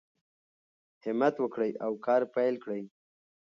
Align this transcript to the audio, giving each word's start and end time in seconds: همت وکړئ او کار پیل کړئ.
همت 1.05 1.35
وکړئ 1.39 1.71
او 1.85 1.91
کار 2.05 2.21
پیل 2.35 2.55
کړئ. 2.63 2.83